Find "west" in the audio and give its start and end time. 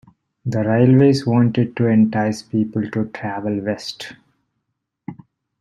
3.61-4.13